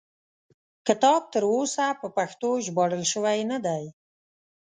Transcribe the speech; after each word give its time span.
کتاب 0.87 1.21
تر 1.33 1.43
اوسه 1.53 1.85
په 2.01 2.07
پښتو 2.17 2.49
ژباړل 2.65 3.03
شوی 3.13 3.39
نه 3.51 3.57
دی. 3.65 3.83